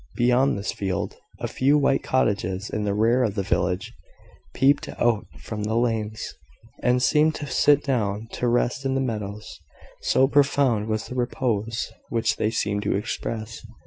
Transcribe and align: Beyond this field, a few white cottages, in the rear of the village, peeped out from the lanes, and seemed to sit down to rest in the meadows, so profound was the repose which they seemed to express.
Beyond 0.15 0.57
this 0.57 0.71
field, 0.71 1.17
a 1.37 1.47
few 1.47 1.77
white 1.77 2.01
cottages, 2.01 2.71
in 2.71 2.85
the 2.85 2.93
rear 2.95 3.21
of 3.21 3.35
the 3.35 3.43
village, 3.43 3.93
peeped 4.51 4.89
out 4.99 5.27
from 5.37 5.61
the 5.65 5.75
lanes, 5.75 6.33
and 6.81 7.03
seemed 7.03 7.35
to 7.35 7.45
sit 7.45 7.83
down 7.83 8.27
to 8.31 8.47
rest 8.47 8.83
in 8.83 8.95
the 8.95 8.99
meadows, 8.99 9.59
so 10.01 10.27
profound 10.27 10.87
was 10.87 11.05
the 11.05 11.13
repose 11.13 11.91
which 12.09 12.37
they 12.37 12.49
seemed 12.49 12.81
to 12.81 12.95
express. 12.95 13.61